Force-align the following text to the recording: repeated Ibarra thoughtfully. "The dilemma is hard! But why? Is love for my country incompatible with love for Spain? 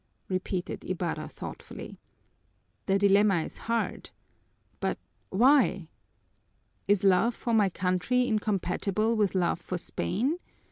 repeated 0.29 0.83
Ibarra 0.83 1.27
thoughtfully. 1.29 1.99
"The 2.87 2.97
dilemma 2.97 3.43
is 3.43 3.59
hard! 3.69 4.09
But 4.79 4.97
why? 5.29 5.89
Is 6.87 7.03
love 7.03 7.35
for 7.35 7.53
my 7.53 7.69
country 7.69 8.25
incompatible 8.27 9.15
with 9.15 9.35
love 9.35 9.61
for 9.61 9.77
Spain? 9.77 10.39